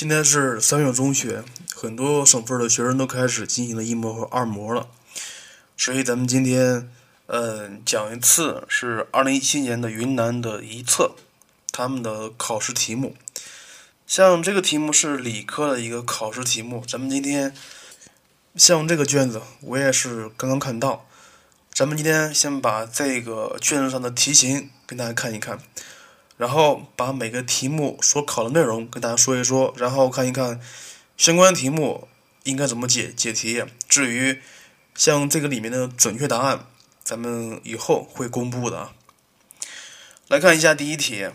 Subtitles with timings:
[0.00, 1.42] 今天是三月中旬，
[1.74, 4.88] 很多省份的学生都开始进行了一模和二模了，
[5.76, 6.90] 所以咱们今天，
[7.26, 11.16] 嗯，讲一次是二零一七年的云南的一测，
[11.70, 13.14] 他们的考试题目。
[14.06, 17.54] 像这个题目是理科的一个考试题目，咱们今天，
[18.56, 21.06] 像这个卷子我也是刚刚看到，
[21.74, 25.58] 咱们今天先把这个卷子上的题型跟大家看一看。
[26.40, 30.58] 然后把每个题目所考的内容跟大家说一说，然后看一看
[31.18, 32.08] 相关题目
[32.44, 33.62] 应该怎么解解题。
[33.86, 34.40] 至于
[34.94, 36.64] 像这个里面的准确答案，
[37.04, 38.88] 咱们以后会公布的。
[40.28, 41.28] 来看一下第一题：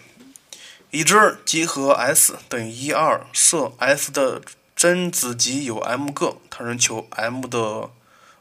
[0.89, 4.41] 已知集合 S 等于一二，设 S 的
[4.75, 7.91] 真子集有 m 个，它人求 m 的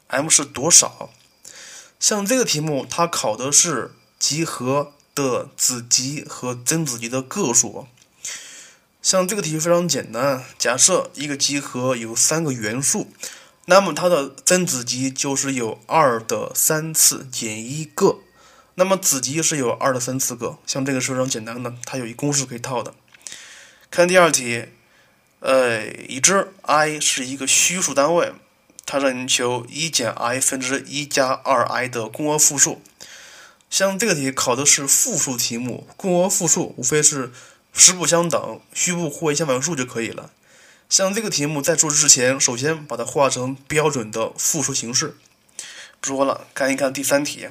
[0.07, 1.11] m 是多少？
[1.99, 4.93] 像这个题目，它考的是集合。
[5.15, 7.87] 的子集和真子集的个数，
[9.01, 10.43] 像这个题非常简单。
[10.59, 13.07] 假设一个集合有三个元素，
[13.65, 18.19] 那么它的真子集就是有二的三次减一个，
[18.75, 20.57] 那么子集是有二的三次个。
[20.67, 22.93] 像这个是非常简单的，它有一公式可以套的。
[23.89, 24.65] 看第二题，
[25.39, 28.33] 呃，已知 i 是一个虚数单位，
[28.85, 32.81] 它让你求一减 i 分之一加二 i 的共轭复数。
[33.69, 37.31] 像这个题考的是复数题目，共轭复数无非是
[37.73, 40.31] 实不相等、虚部互为相反数就可以了。
[40.87, 45.17] 像这个题目在做之前，首先把它化成标准的复数形式。
[45.99, 47.47] 不说了，看一看第三题。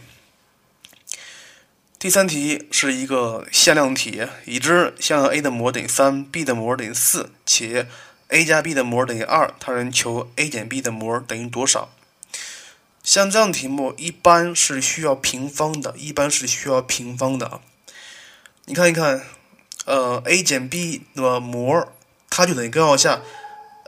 [1.99, 7.89] 第三题是一个向量题，已知向量 a 的模等于三，b 的模等于四，且
[8.29, 11.91] a 加 b 的模等于二，他人求 a 减 b 的模等于多少？
[13.05, 17.61] 像这样题目，一般是需要平方的，一般是需要平方的啊。
[18.65, 19.23] 你看一看，
[19.85, 21.93] 呃，a 减 b 的模，
[22.31, 23.21] 它就等于根号下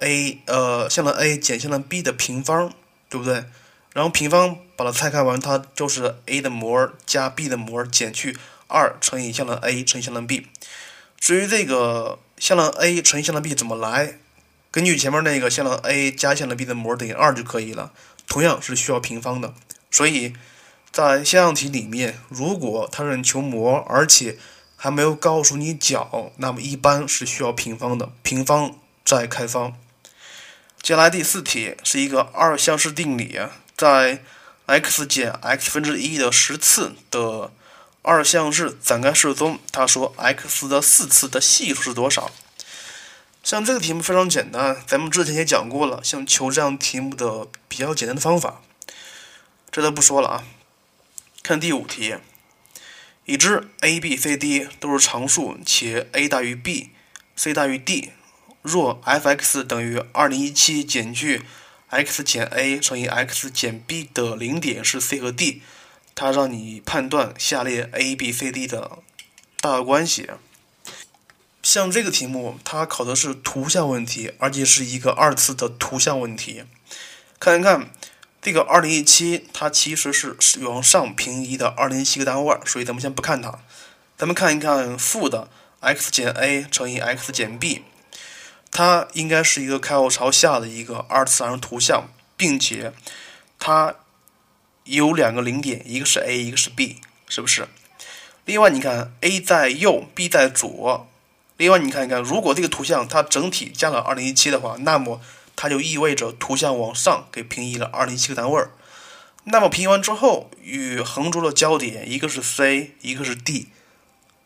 [0.01, 2.71] a 呃向量 a 减向量 b 的平方，
[3.09, 3.47] 对不对？
[3.95, 8.37] 然后平方把它拆开完，它就是 a 的模加 b 的模减去
[8.69, 10.47] 二乘以向量 a 乘以向量 b。
[11.19, 14.19] 至于这个向量 a 乘以向量 b 怎么来？
[14.71, 17.91] 根据前面那个向量 a 加向量 b 的模等于二就可以了。
[18.29, 19.55] 同样是需要平方的，
[19.91, 20.35] 所以
[20.91, 24.39] 在向量题里面，如果它让你求模，而且
[24.77, 29.77] 还没有告诉你角，那么一般是需要平方的，平方再开方。
[30.83, 33.39] 接下来第四题是一个二项式定理，
[33.77, 34.23] 在
[34.67, 37.51] x 减 x 分之一的十次的
[38.03, 42.31] 二项式展开式中，他说 x 的四次的系数是多少？
[43.47, 46.03] 像这个题目非常简单，咱们之前也讲过了。
[46.03, 48.61] 像求这样题目的比较简单的方法，
[49.71, 50.45] 这都不说了啊。
[51.45, 52.17] 看第五题，
[53.25, 58.11] 已知 a、b、c、d 都是常数，且 a 大于 b，c 大于 d。
[58.63, 61.43] 若 f(x) 等于2017减去
[61.91, 65.63] x 减 a 乘以 x 减 b 的零点是 c 和 d，
[66.17, 68.99] 它让你判断下列 a、b、c、d 的
[69.61, 70.29] 大小关系。
[71.67, 76.63] 像这个题目，它考的是图像问题，而且是一个二次的图像问题。
[77.41, 77.91] 看一看
[78.41, 83.59] 这个二零一七，它其实是往上平移的二零一七个单位，所以咱们先不看它。
[84.17, 85.49] 咱们看一看负的
[85.81, 87.83] x 减 a 乘以 x 减 b，
[88.71, 92.93] 它应该是一个开口朝下的一个二次方程图像，并且
[93.59, 93.97] 它
[94.85, 97.67] 有两个零点，一个是 a，一个是 b，是不是？
[98.45, 101.09] 另外，你看 a 在右，b 在左。
[101.59, 105.23] 另外，你看一看，如果这个图像它整体加了二零一七的话，那么
[105.57, 108.73] 它就意味着图像往上给平移了二零一七个单位儿。
[109.45, 113.69] 那么平移完之后，与横轴的交点一个是 C，一个是 D。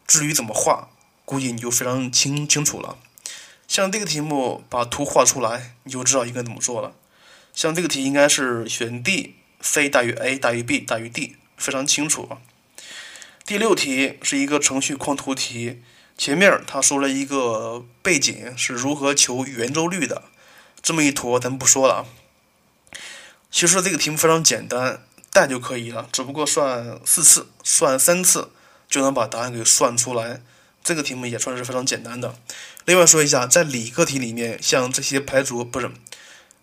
[0.06, 0.88] 至于怎么画，
[1.24, 2.96] 估计你就非常清清楚了。
[3.66, 6.92] 像这个题目，把图画出来，你就知道应该怎么做了。
[7.52, 12.28] 像这个题应该是选 D，C 大于 A 大于 B 大于 D，非常清楚。
[13.44, 15.82] 第六题是一个程序框图题。
[16.20, 20.24] 前面他说了一个背景是如何求圆周率的，
[20.82, 22.06] 这么一坨咱不说了。
[23.50, 25.02] 其实这个题目非常简单，
[25.32, 28.50] 带就可以了，只不过算四次，算三次
[28.86, 30.42] 就能把答案给算出来。
[30.84, 32.36] 这个题目也算是非常简单的。
[32.84, 35.90] 另外说一下，在理科题里面，像这些排除不是，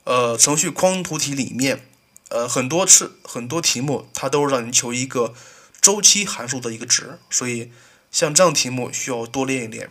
[0.03, 1.83] 呃，程序框图题里面，
[2.29, 5.33] 呃，很多次很多题目它都让你求一个
[5.81, 7.71] 周期函数的一个值，所以。
[8.11, 9.89] 像这样题目需要多练一练。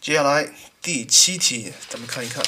[0.00, 2.44] 接下来第七题，咱们看一看。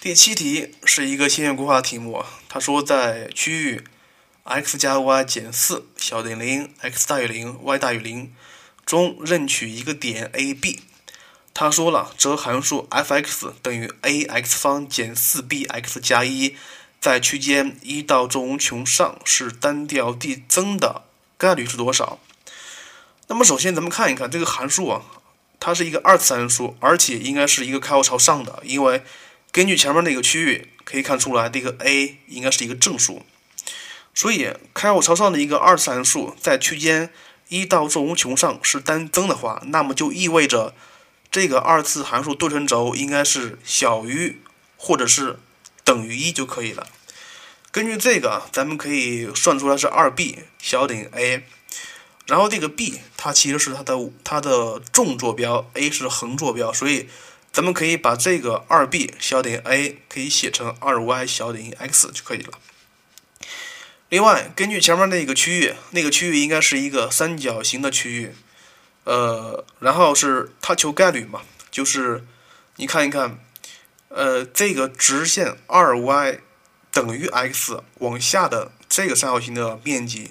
[0.00, 3.84] 第七题是一个线性规划题目，他说在区域
[4.44, 8.32] x 加 y 减四小于零，x 大于零，y 大于零
[8.84, 10.84] 中任取一个点 A、B，
[11.52, 16.54] 他说了，则函数 f(x) 等于 ax 方减 4bx 加一，
[17.00, 21.02] 在区间一到正无穷上是单调递增的
[21.38, 22.18] 概率是多少？
[23.28, 25.02] 那么首先咱们看一看这个函数啊，
[25.58, 29.02] 它是一个二次函数，而且应该是一个开口朝上的，因为
[29.50, 33.24] 根据前面那个区域可以看出来，这个 a 应该是一个正数，
[34.14, 37.10] 所以开口朝上的一个二次函数在区间
[37.48, 40.74] 一到正无穷上是单增的话，那么就意味着。
[41.28, 44.40] 这个二次函数对称轴应该是小于
[44.78, 45.38] 或者是
[45.84, 46.86] 等于一就可以了。
[47.76, 51.44] 根据这个啊，咱们可以算出来是二 b 小等于 a，
[52.26, 57.06] 然后这个 b 它其实是它的它的纵坐标，a 是横坐标，所以
[57.52, 62.58] 咱们可以把这个二 b 小等于 a 可以写成二 y 小等于 x 就可以了。
[64.08, 68.34] 另外，根据前面那个区域，那个区域应该是一个三角形的区域。
[69.04, 72.24] 呃，然后是它求概率嘛，就是
[72.76, 73.38] 你看一看，
[74.08, 76.38] 呃，这个直线二 y
[76.96, 80.30] 等于 x 往下的这个三角形的面积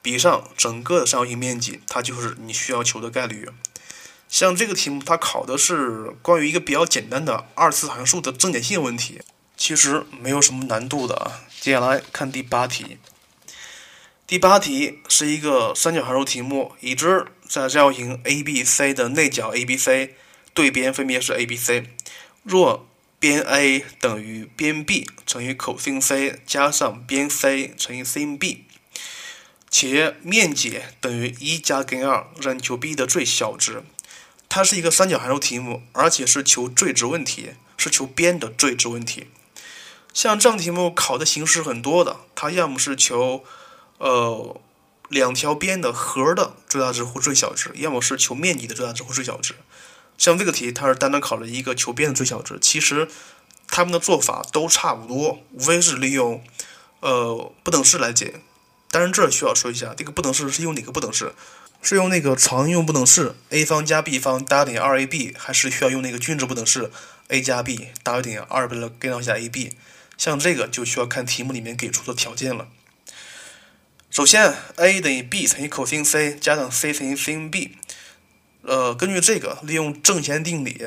[0.00, 3.50] 比上整个的三角形面积，它就是你需要求的概率。
[4.26, 9.20] 像这个题目，它考的是关于一个比较简单的二次函数的正解性问题，
[9.58, 11.44] 其实没有什么难度的啊。
[11.60, 12.96] 接下来看第八题。
[14.26, 20.12] 第八题是一个三角函数题目，已知在三角形 ABC 的内角 ABC
[20.54, 21.84] 对边分别是 ABC，
[22.42, 22.85] 若
[23.18, 28.64] 边 A 等于边 B 乘以 cos C 加上边 C 乘以 sin B，
[29.70, 33.82] 且面积等于一加根二，让你求 B 的最小值。
[34.48, 39.26] 它是一个三角函数题目，而且是求最值问题，是求边的最值问题。
[40.14, 43.44] 像这样题目考的形式很多的，它要么是求
[43.98, 44.60] 呃，
[45.08, 49.54] 两条边的和的最大值或最小值，要么是求面积的最大值或最小值。
[50.18, 52.58] 像这个题，它是单单考了一个求边的最小值。
[52.60, 53.08] 其实
[53.66, 56.42] 他们的做法都差不多，无非是利用
[57.00, 58.40] 呃不等式来解。
[58.90, 61.32] 当然，这需要说一下，这个不等式是用哪个不等式？
[61.82, 66.90] 是用那个常用不等式 a 方加 b 方大于等于二 ab，还是需要用那个均值不等式
[67.28, 69.72] a 加 b 大于等于二倍的根号下 ab？
[70.16, 72.66] 像这个就需要看题目里面给出的条件了。
[74.10, 77.76] 首先，a 等于 b 乘以 cos C 加上 c 乘以 sin B。
[78.66, 80.84] 呃，根据这个，利用正弦定理，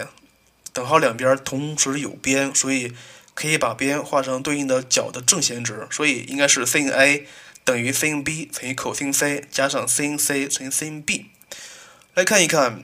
[0.73, 2.93] 等号两边同时有边，所以
[3.33, 7.25] 可以把边画成对应的角的正弦值，所以应该是 sin A
[7.63, 11.27] 等于 sin B 乘以 cos C 加上 sin C 乘以 sin B。
[12.15, 12.83] 来看一看，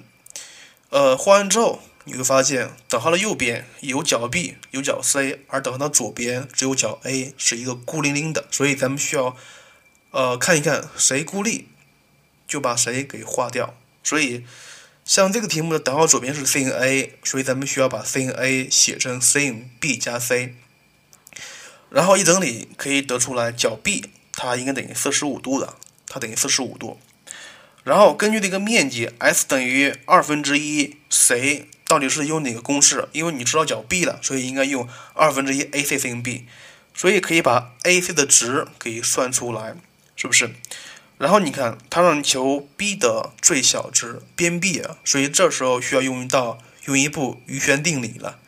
[0.92, 9.36] 呃，画完之后你会发现，等号的右边有角 B 有角 C，而等号的左边只有角 A 是一个孤零零的，所以咱们需要。
[10.12, 11.68] 呃，看一看谁孤立，
[12.47, 13.75] 就把谁给划掉。
[14.01, 14.45] 所以，
[15.06, 20.56] 像这个题目的等号左边是 sin A，所以咱们需要把 sin A 写成 sin B 加 C。
[21.92, 25.75] 然后一整理可以得出来，角 B 它应该等于四十五度的，
[26.07, 27.00] 它等于四十五度。
[27.84, 33.07] 然后根据这个面积 S 等于二分之一谁到底是用哪个公式？
[33.12, 36.48] 因为你知道角 B 了，所以应该用二分之一 AC sin B。
[36.96, 39.75] 所以可以把 AC 的值给算出来。
[40.18, 40.50] 是不是？
[41.18, 48.40] 然后你看，它让你求 b 的最小值边 b 啊，所以这时候需要用到用一步余弦定理了。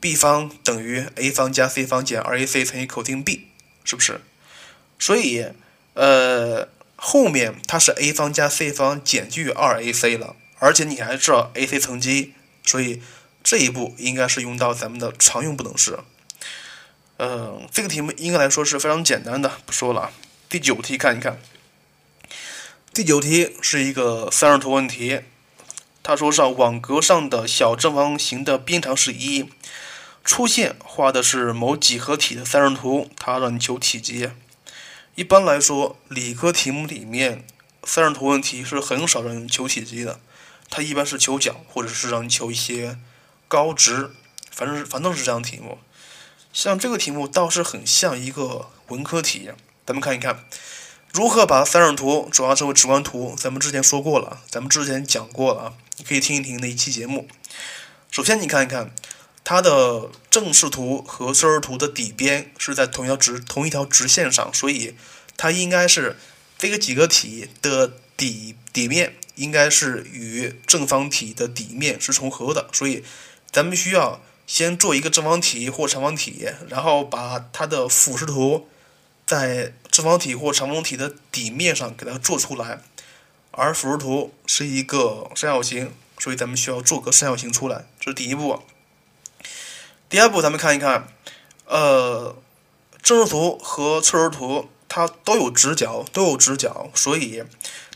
[0.00, 3.48] b 方等于 a 方加 c 方减 2ac 乘以 cos b，
[3.84, 4.20] 是不是？
[4.98, 5.46] 所以，
[5.94, 13.02] 呃，后面它是 a 方加 c 方减去 2ac 了，而且你还知道 ac 乘积，所以
[13.42, 15.98] 这一步应该是用到咱们的常用不等式。
[17.18, 20.12] 嗯，这个题目应该来说是非常简单的，不说了。
[20.48, 21.38] 第九题看一看，
[22.96, 25.20] 第九题是一个三视图问题。
[26.02, 29.50] 他说上网格上的小正方形的边长是一，
[30.24, 34.30] 出现画的是某几何体的三视图，它让你求体积。
[35.14, 37.44] 一般来说，理科题目里面
[37.84, 40.18] 三视图问题是很少让你求体积的，
[40.70, 42.98] 它一般是求角或者是让你求一些
[43.46, 44.10] 高值，
[44.50, 45.76] 反正反正是这样题目。
[46.50, 49.50] 像这个题目倒是很像一个文科题。
[49.84, 50.46] 咱们看一看，
[51.16, 53.34] 如何把三视图转化成为直观图。
[53.38, 57.26] 咱们之前说过了，咱们之前讲过了啊，你可以听一听那一期节目。
[58.10, 58.94] 首先，你看一看
[59.42, 64.94] 它的正视图和侧视图的底边是在同一条直同一条直线上，所以
[65.38, 66.18] 它应该是
[66.58, 72.68] 这个几个体的底底面应该是与正方体的底面是重合的。
[72.74, 73.02] 所以，
[73.50, 78.68] 咱们需要先做一个正方体或长方体，然后把它的俯视图。
[79.26, 82.80] 在正方体或长方体的底面上给它做出来，
[83.50, 88.62] 而俯视图是一个三角形，所以咱们需要做个三角形出来，这是第一步。
[90.08, 91.08] 第二步，咱们看一看，
[91.64, 92.36] 呃，
[93.02, 97.42] 正视图和侧视图它都有直角，都有直角，所以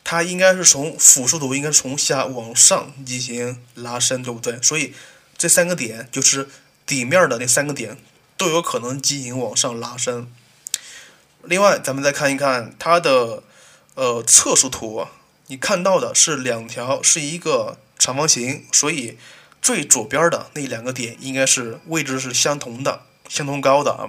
[0.03, 4.61] 它应该是从俯视图应该从下往上进行拉伸，对不对？
[4.61, 4.93] 所以
[5.39, 6.49] 这三个点就是
[6.85, 7.97] 底面的那三个点
[8.37, 10.27] 都有可能进行往上拉伸。
[11.45, 13.43] 另外，咱们再看一看它的
[13.95, 15.07] 呃侧视图，
[15.47, 19.17] 你看到的是两条是一个长方形，所以。
[19.63, 24.09] 最左边的那两个点应该是位置是相同的，相同高的啊。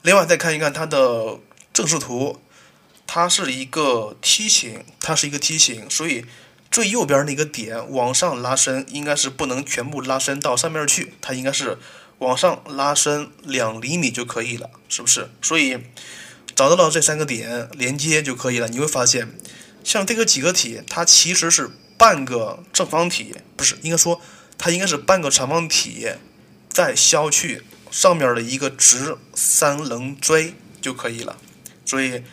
[0.00, 1.36] 另外再看一看它的
[1.74, 2.40] 正视图，
[3.06, 6.24] 它是一个梯形，它是一个梯形，所以
[6.70, 11.76] 最右边那个点往上拉伸，应该是不能全部拉伸到上面去，它应该是
[12.20, 15.28] 往上拉伸两厘米就可以了，是不是？
[15.42, 15.76] 所以
[16.54, 18.68] 找到了这三个点连接就可以了。
[18.68, 19.28] 你会发现，
[19.82, 24.20] 像这个几何体，它其实是半个正方体，不是应该说。
[24.60, 26.08] 它应该是半个长方体，
[26.68, 27.62] 再削去
[27.92, 31.38] 上面的一个直三棱锥就可以了。
[31.84, 32.24] 所以，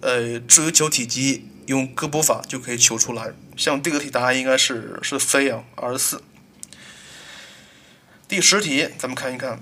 [0.00, 3.34] 呃，至于求体积，用割补法就可以求出来。
[3.54, 6.22] 像这个题答案应该是是 C 啊，二十四。
[8.26, 9.60] 第十题，咱们看一看，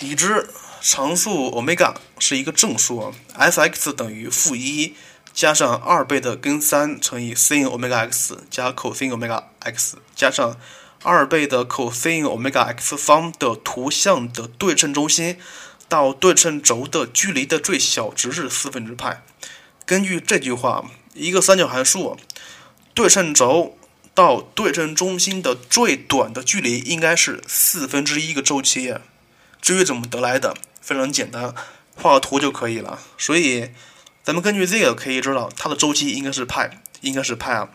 [0.00, 0.48] 已知
[0.80, 4.94] 常数欧米伽是一个正数，f(x) 等于负一。
[5.32, 10.56] 加上二倍的根三乘以 sin 欧米伽 x 加 cos 欧米伽 x 加上
[11.04, 15.38] 二倍的 cos 欧米伽 x 方的图像的对称中心
[15.88, 19.22] 到对称轴的距离的最小值是四分之派。
[19.86, 22.18] 根据这句话，一个三角函数
[22.92, 23.78] 对称轴
[24.12, 28.94] 到对称中心的最短的距离应该是四分之一个周期。
[29.62, 30.56] 至于怎么得来的，
[30.90, 31.54] 非常简单，
[31.94, 32.98] 画个图就可以了。
[33.16, 33.70] 所以。
[34.22, 37.70] 咱们根据这个可以知道，它的周期应该是派，应该是派啊。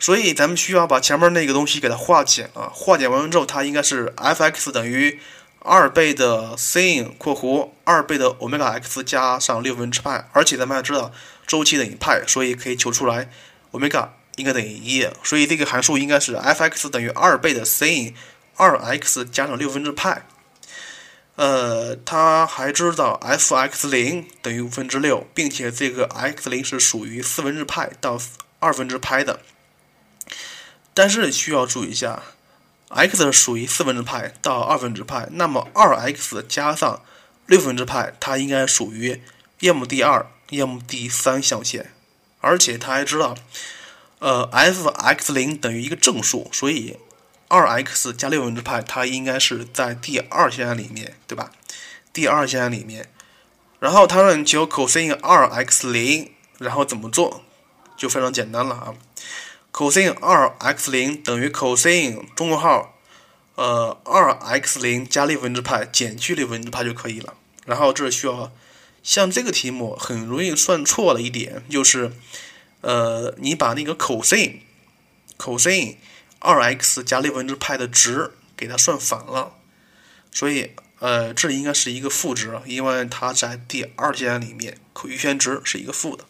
[0.00, 5.20] 所以咱们需要把前面那个东西给它化简啊，化简完了之后，它应该是 f(x) 等于
[5.60, 10.28] 二倍的 sin（ 括弧二倍的欧米伽 x 加上六分之派）。
[10.34, 11.12] 而且咱们还知道
[11.46, 13.30] 周期等于派，所以可以求出来
[13.70, 15.06] 欧米伽应该等于一。
[15.22, 18.14] 所以这个函数应该是 f(x) 等于二倍的 sin
[18.56, 20.26] 二 x 加上六分之派。
[21.36, 28.20] 呃，他还知道 f(x 零等于五分之六，并且这个 x 零是属于四分之派到
[28.60, 29.40] 二分之派的。
[30.92, 32.22] 但是需要注意一下
[32.90, 37.02] ，x 属于四分之派到二分之派，那么二 x 加上
[37.46, 39.22] 六分之派，它应该属于
[39.60, 41.92] 要么第二，要么第三象限。
[42.40, 43.34] 而且他还知道，
[44.18, 46.98] 呃，f(x 零等于一个正数，所以。
[47.52, 51.52] 二 x 加六分之派它应该是在第二项里面对吧？
[52.10, 53.10] 第二项里面。
[53.78, 57.42] 然后它让你求 cos 二 x 零然后怎么做
[57.94, 58.94] 就非常简单了啊。
[59.70, 62.98] cos 二 x 零等于 cos 中括号
[63.56, 67.34] 呃二 x 零加六分之派减去六分之派就可以了。
[67.66, 68.50] 然后这需要
[69.02, 72.12] 像这个题目很容易算错的一点就是
[72.80, 74.60] 呃你把那个 cos cn
[75.36, 75.96] cos
[76.42, 79.54] 二 x 加六分之派的值给它算反了，
[80.32, 86.24] 所以呃，这应该是一个负值，因为它在第二象里面，可余弦值是一个负的。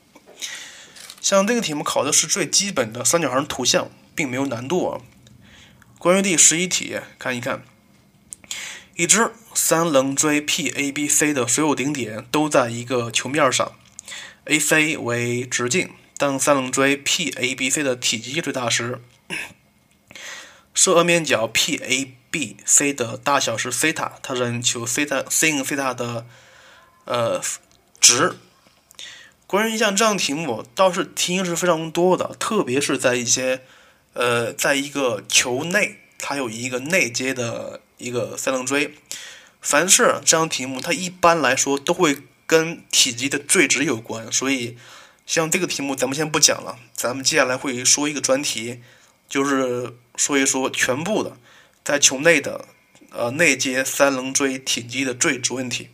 [1.20, 5.00] 像这个题目考的是最基本的三角形图像，并没有难度啊。
[5.98, 7.62] 关于第十一题，看一看，
[8.96, 13.72] 已知三棱锥 PABC 的所有顶点都在一个球面上
[14.44, 19.00] ，AC 为直径，当三棱锥 PABC 的体积最大时。
[20.74, 26.26] 设二面角 PABC 的大小是西塔，它让你求西塔 sin 西塔的
[27.04, 27.40] 呃
[28.00, 28.36] 值。
[29.46, 33.60] 关于像这样题目，倒是题型是非常多的，特别是在一些
[34.14, 38.94] 呃，在一个球内，它有一个内接的一个三棱锥。
[39.60, 44.32] 凡是这样题目，它一般来说都会跟体积的最值有关。
[44.32, 44.78] 所以，
[45.26, 48.80] 像这个题目咱们先不讲了，咱们接下来会说一个专题。
[49.32, 51.38] 就是说一说全部的
[51.82, 52.66] 在球内的
[53.10, 55.88] 呃内接三棱锥体积的最值问题，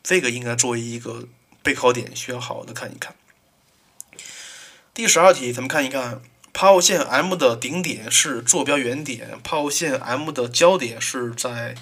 [0.00, 1.26] 这个应该作为一个
[1.60, 3.16] 备考点，需要好好的看一看。
[4.94, 11.74] 第十二题，咱们看一看抛物线 M 的顶点是坐标原点，抛物线 M 的交点是在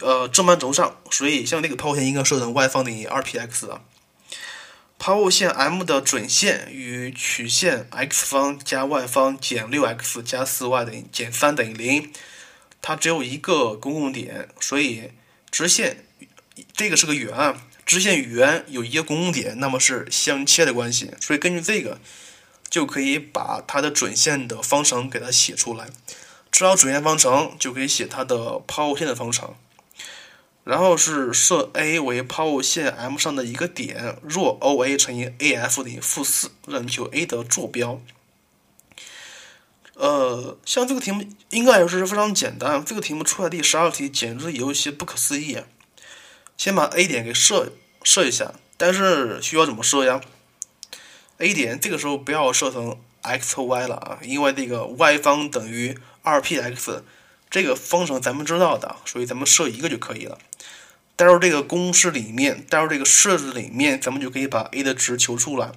[0.00, 3.80] 呃正半轴上，所以像这个抛物线应该设成 y 方等于二 px 啊。
[4.98, 12.12] 抛物线 M 的准线与曲线 x 方加 y 方减六 x 加四 y 等于减三等于零，
[12.82, 15.12] 它只有一个公共点，所以
[15.52, 16.04] 直线
[16.72, 17.54] 这个是个圆，
[17.86, 21.12] 直线与圆有一个公共点，那么是相切的关系。
[21.20, 22.00] 所以根据这个，
[22.68, 25.86] 就可以把它的准线的方程给它写出来。
[26.50, 29.54] 知道准线方程，就可以写它的抛物线的方程。
[30.68, 38.02] 然后是设 A 为抛物线 M 上的一个点，若 OA 乘以 AF 等于负四，让你求 A 的坐标。
[39.94, 42.84] 呃，像这个题目应该也是非常简单。
[42.84, 45.56] 这个题目出来第十二题简直有一些不可思议。
[46.58, 47.72] 先把 A 点给设
[48.02, 50.20] 设一下，但是需要怎么设呀
[51.38, 57.00] ？A 点这个时候不要设成 x 和 y 了啊，因为这个 y 方等于二 px。
[57.50, 60.38] 这个方程咱们知道的，所以咱们设一个就可以了。
[61.16, 65.72] 带入这个公式里面，带入这个式子里面，咱们就可以把 a 的值求出来。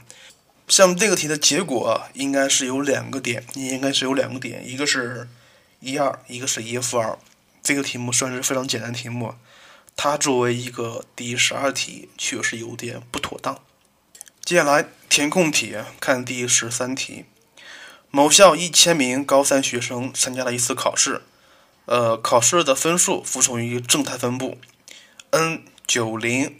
[0.67, 5.27] 像这个题的结果应该是有两个点，应该是有两个点，一个是
[5.79, 7.17] 一二，一个是一负二。
[7.63, 9.35] 这个题目算是非常简单题目，
[9.95, 13.59] 它作为一个第十二题确实有点不妥当。
[14.43, 17.25] 接下来填空题，看第十三题。
[18.09, 21.21] 某校一千名高三学生参加了一次考试。
[21.85, 24.57] 呃，考试的分数服从于正态分布
[25.31, 26.57] ，n 九零。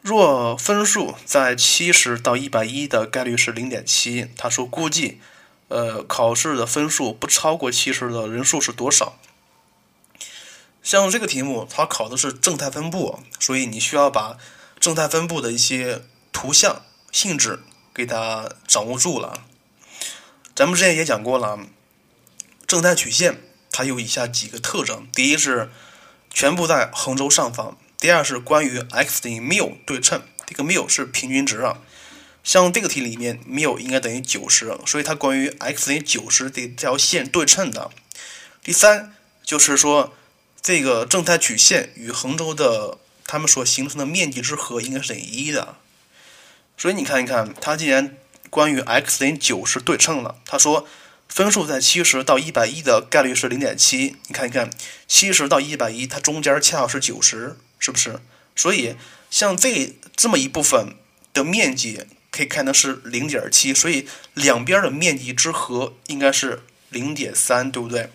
[0.00, 5.20] 若分数在七十到一百一的概率是零点七，他说估计，
[5.68, 9.16] 呃，考试的分数不超过七十的人数是多少？
[10.82, 14.36] 像这个题目，它考的是正态分布，所以你需要把
[14.80, 16.02] 正态分布的一些
[16.32, 17.60] 图像性质
[17.94, 19.44] 给它掌握住了。
[20.56, 21.60] 咱们之前也讲过了。
[22.72, 23.38] 正态曲线
[23.70, 25.70] 它有以下几个特征：第一是
[26.32, 31.82] 全部在横轴上方；第二是关于 x 等于缪对称，这个缪是平均值啊。
[32.42, 37.90] 像这个题里面缪应该等于九十，所以它关于 x 等于九十这条线对称的。
[38.64, 39.14] 第三
[39.44, 40.14] 就是说
[40.62, 45.76] 这个正态曲线与横轴的它们所形成的面积之和应该是等于一的。
[46.78, 48.16] 所以你看一看，它既然
[48.48, 50.88] 关于 x 等于九十对称了，他说。
[51.28, 54.68] 分数在七十到一百一的概率是零点七，你看一看，
[55.08, 58.20] 七十到一百一，它中间恰好是九十，是不是？
[58.54, 58.96] 所以
[59.30, 60.94] 像这这么一部分
[61.32, 68.10] 的面积可以看的是零点七，所以两边的面积之和应该是零点三，对不对？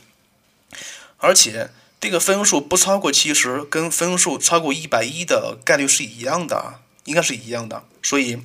[1.18, 7.84] 而且这个分数不超过七十，跟分数超过一百一的概率是一样的，应该是一样的。
[8.04, 8.38] 所以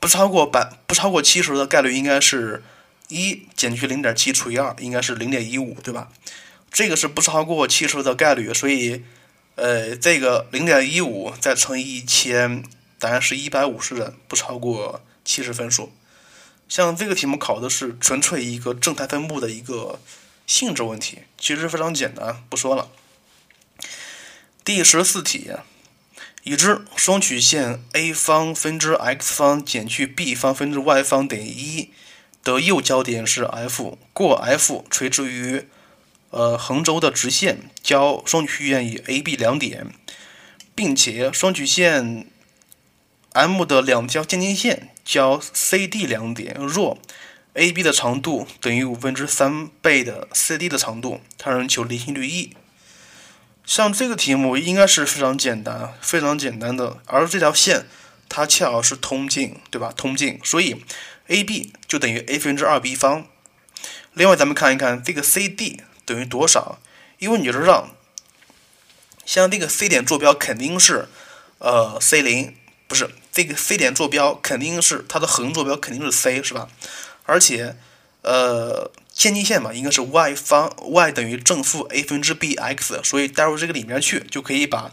[0.00, 2.62] 不超过百不超过七十的概率应该是。
[3.08, 6.08] 一减去零点七除以二，应该是零点一五，对吧？
[6.70, 9.02] 这个是不超过七十的概率，所以，
[9.54, 12.62] 呃，这个零点一五再乘以一千，
[12.98, 15.92] 答案是一百五十人，不超过七十分数。
[16.68, 19.98] 像这个题目考的是纯粹一个正态分布的一个
[20.46, 22.90] 性质问题，其实非常简单，不说了。
[24.62, 25.52] 第十四题，
[26.42, 31.90] 已知双曲线 a 方分之 x 方减去 b 方分之 y 方等于一。
[32.44, 35.66] 的右交点是 F，过 F 垂直于
[36.30, 39.88] 呃横轴的直线，交双曲线以 AB 两点，
[40.74, 42.26] 并且双曲线
[43.32, 46.54] M 的两条渐近线交 CD 两点。
[46.54, 46.98] 若
[47.54, 52.56] AB 的长度等于五分之三倍的 CD 的长度，它让求离心率 E。
[53.66, 57.86] 像这个题目应该是非常简单，非常简单的，而这条线
[58.28, 59.92] 它恰好是通径，对吧？
[59.94, 60.82] 通径，所以。
[61.28, 63.26] AB 就等于 a 分之二 b 方。
[64.14, 66.80] 另外，咱们看一看这个 CD 等于多少？
[67.18, 67.90] 因为你知道，
[69.24, 71.08] 像这个 C 点坐标肯定是
[71.58, 76.68] 呃 C 零，不是这个 C 点坐标肯定是它的横坐标肯定是 C，是吧？
[77.24, 77.76] 而且
[78.22, 84.92] 呃渐近线嘛，应该是 y 方，y 等于正负 a 分之 bx，所以带入这个里面去，就可以把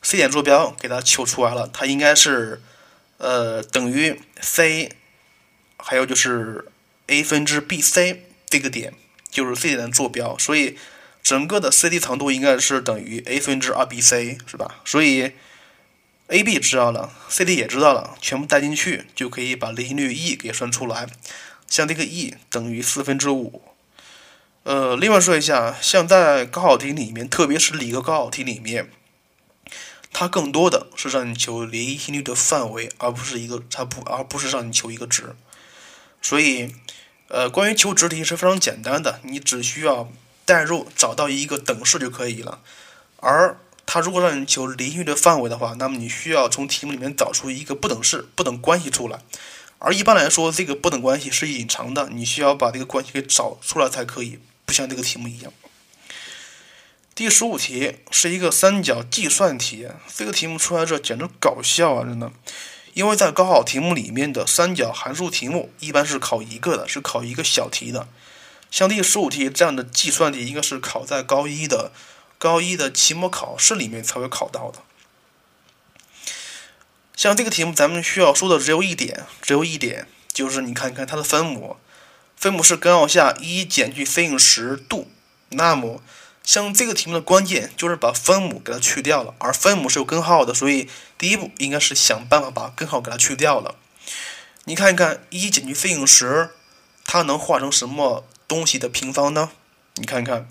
[0.00, 1.68] C 点坐标给它求出来了。
[1.72, 2.62] 它应该是
[3.18, 4.92] 呃等于 C。
[5.82, 6.66] 还有就是
[7.08, 8.94] a 分之 b c 这个点
[9.30, 10.78] 就是 C 点的坐标，所以
[11.22, 14.76] 整个的 CD 长度应该是等于 a 分之二 b c 是吧？
[14.84, 15.32] 所以
[16.28, 21.06] a b 知道了，CD 也知道了，全部带进去就可以把离心率 E 给算出来。
[21.66, 23.62] 像这个 E 等于四分之五。
[24.64, 28.90] 呃，另外说一下，像在高考题里面，特别是理科高考题里面，
[30.12, 35.34] 它更多的是让你求离心率的范围，而不是一个它不而不是让你求一个值。
[36.22, 36.74] 所以，
[37.28, 40.10] 呃，关于求值题是非常简单的，你只需要
[40.46, 42.60] 代入找到一个等式就可以了。
[43.16, 49.18] 而它如果让你求邻域的范围的话，那么你需要从题目里面找出一个不等式、不等关系出来。
[49.78, 55.52] 而一般来说，这个不等关系是隐藏的，你需要把这个关系给找出来才可以，不像这个题目一样。
[57.14, 62.04] 第十五题是一个三角计算题，这个题目出来这简直搞笑啊！
[62.04, 62.32] 真的，
[62.92, 68.06] 因为在高考题目里面的三角函数题目一般是考一个的，是考一个小题的。
[68.70, 71.92] 像第十五题这样的计算题，应该是考在高一的
[72.38, 74.80] 高一的期末考试里面才会考到的。
[77.14, 81.76] 像这个题目，咱们需要说的只有一点，只有一点，就是你看看它的分母，
[82.36, 85.10] 分母是根号下一减去 sin 十度。
[85.50, 86.02] 那么，
[86.44, 93.76] 像这个题目的关键就是把分母给它去掉了，而分母是有根号的，所以第一步应该是想办法把根号给它去掉了。
[94.64, 96.50] 你看一看一减去 sin 十，
[97.04, 98.24] 它能化成什么？
[98.48, 99.50] 东西的平方呢？
[99.94, 100.46] 你看看，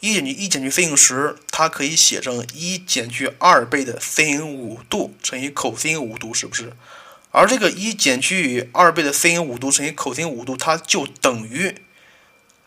[0.00, 6.72] 一减去一减去 sin 十，它可以写成一减去二倍的 sin 五度乘以 cos 五度，是不是？
[7.30, 11.76] 而这个一减去二倍的 sin 五度乘以 cos 五度，它就等于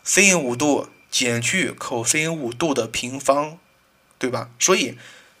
[0.06, 3.58] sin 五度减去 cos 五度的平方，
[4.18, 4.50] 对吧？
[4.58, 4.98] 所以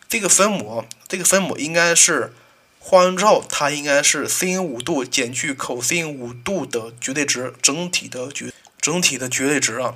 [0.08, 2.32] 这个分母，这个分母应该是
[2.78, 8.52] 换完之后，它应该是 sin 五度减去 cos 五度的绝对值，整体的绝。
[8.80, 9.94] 整体的绝对值啊，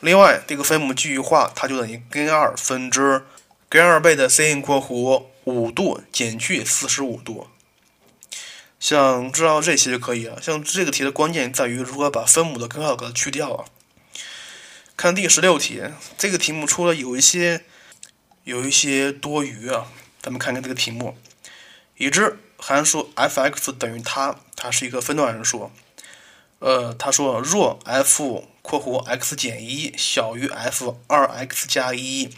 [0.00, 3.24] 另外这个分母继续化，它就等于根二分之
[3.66, 7.46] 根二倍的 sin 括弧五度减去四十五度。
[8.78, 10.38] 像知道这些就可以了。
[10.42, 13.64] 像这个题的关键在于如何把分母的根号给它去掉啊。
[15.00, 15.82] 看第十六题，
[16.18, 17.64] 这个题目出了有一些
[18.44, 19.86] 有一些多余啊。
[20.20, 21.16] 咱们看看这个题目，
[21.96, 25.70] 已知函数 f(x) 等于它，它是一个分段函数。
[26.58, 32.28] 呃，他说，若 f（ 括弧 x 减一）小于 f 二 x 加一，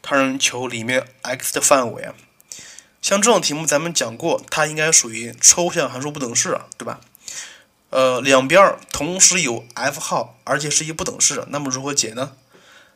[0.00, 2.14] 它让求里面 x 的范围啊。
[3.02, 7.00] 像这种题目，咱们讲过，它应该属于抽象函数不等式，对吧？
[7.94, 12.32] 呃，两边同时有 f 号，而且是一不等式，那么如何解呢？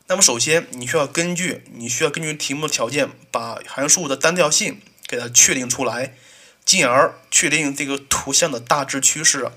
[0.08, 6.16] 那么首先，你需要根据你需要根据题目的条件，把函数的单调性给它确定出来，
[6.64, 9.52] 进而确定这个图像的大致趋势。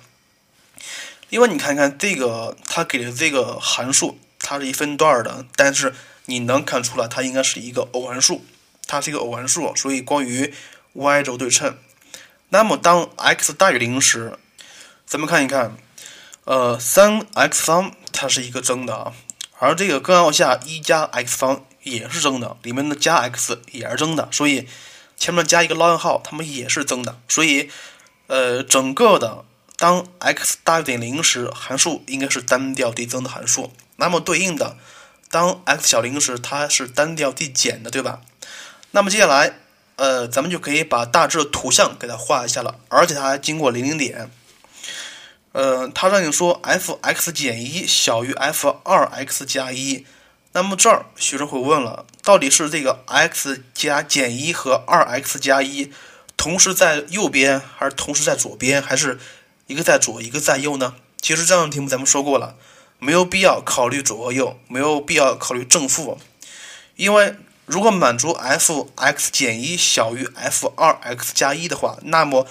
[1.29, 8.45] 另外你看看这个，他给的这个函数，它是一分段的，但是你能看出来，它应该是一个偶函数，
[8.85, 10.53] 它是一个偶函数，所以关于
[10.93, 11.75] y 轴对称。
[12.49, 14.37] 那么当 x 大于零时，
[15.11, 15.75] 咱们看一看，
[16.45, 19.11] 呃，三 x 方它是一个正的啊，
[19.59, 24.69] 而这个根号下一加 x 方也是正的，里面的加 x 也是正的，所以
[25.17, 27.69] 前面加一个 ln 号，它们也是正的，所以
[28.27, 29.43] 呃，整个的。
[29.75, 33.73] 当 x 大于等于零时，函数应该是单调递增的函数。
[33.97, 34.77] 那么对应的，
[35.29, 38.21] 当 x 小于零时，它是单调递减的，对吧？
[38.91, 39.57] 那么接下来，
[39.97, 42.79] 呃，咱们就可以把大致的图像给它画一下了。
[42.87, 44.31] 而且它还经过零零点。
[45.51, 50.05] 呃，它让你说 f(x 减一)小于 f 二 x 加一。
[50.53, 55.91] 那么这儿学生会问了，到底是这个 x 加减一和二 x 加一
[56.35, 59.19] 同时在右边，还是同时在左边，还是？
[59.67, 60.95] 一个在左，一个在右呢？
[61.21, 62.57] 其实这样的题目咱们说过了，
[62.99, 66.19] 没有必要考虑左右，没有必要考虑正负，
[66.97, 67.35] 因为
[67.65, 72.45] 如果满足 f(x 减一小于 f 二 x 加一的话，那么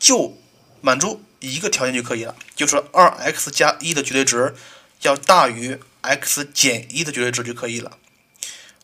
[0.00, 0.36] 就
[0.80, 4.54] 满足一个条件就可以了，就是二 x 加一的绝对值
[5.02, 7.98] 要大于 x 减一的绝对值就可以了。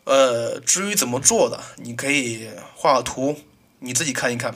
[0.04, 3.40] 呃，至于怎么做的，你可以画个图，
[3.80, 4.54] 你自己看一看。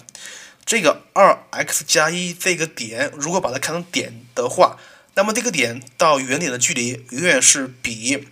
[0.67, 4.79] 这个二 x 加一这个点，如果把它看成点的话，
[5.15, 8.27] 那么这个点到原点的距离永远是比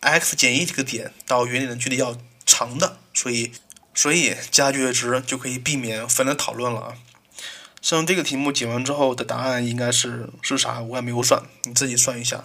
[0.00, 3.52] x 减一这个点到原点的距离要长的，所以，
[3.94, 6.94] 所以加绝对值就可以避免分类讨论了啊。
[7.82, 10.80] 像这个题目解完之后的答案应该是是啥？
[10.80, 12.44] 我也没有算，你自己算一下。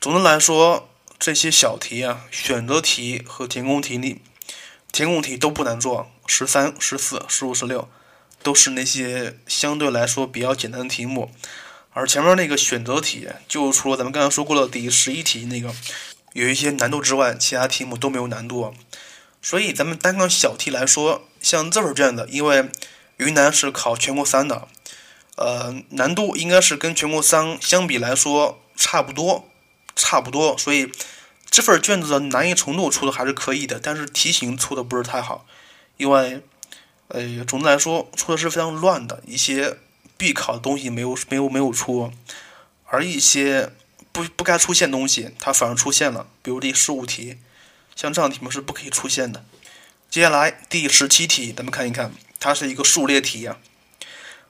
[0.00, 4.22] 总的来说，这些小题啊，选择题和填空题里。
[4.90, 7.90] 填空题都不难做，十三、十四、十五、十六，
[8.42, 11.30] 都是那些相对来说比较简单的题目。
[11.92, 15.74] 而前面那个选择题，就除了咱们刚才说过的第十一题那个
[16.32, 18.72] 有一些难度之外，其他题目都没有难度。
[19.42, 22.70] 所以咱们单看小题来说，像这份卷子，因为
[23.18, 24.66] 云南是考全国三的，
[25.36, 29.48] 呃，难度应该是跟全国三相比来说差不多，
[29.94, 30.90] 差不多，所以。
[31.50, 35.46] 这份卷子的难易程度出的还是可以的，但是题型出的不是太好，
[35.96, 36.42] 因为，
[37.08, 39.78] 呃，总的来说出的是非常乱的，一些
[40.18, 42.12] 必考的东西没有没有没有出，
[42.84, 43.72] 而一些
[44.12, 47.38] 不不该出现东西它反而出现了，比如第十五题，
[47.96, 49.42] 像这样题目是不可以出现的。
[50.10, 53.56] 接下来第十七题，咱们看一看，它是一个数列题呀，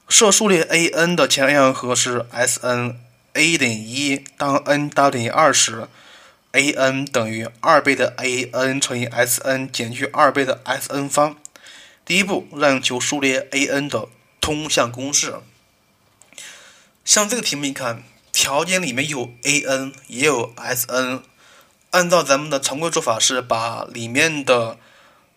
[0.08, 5.88] 设数列 a n 的前两项和是 s n，a 等于一，当 n 大等于二时。
[6.52, 11.36] a n 等于二倍的 a n 乘以 s n 减去二倍的 s n 方，
[12.06, 14.08] 第一步，让求数列 a n 的
[14.40, 15.34] 通项公式。
[17.04, 21.22] 像这个题目，你看条件里面有 a n 也有 s n，
[21.90, 24.78] 按照咱们的常规做法是把里面的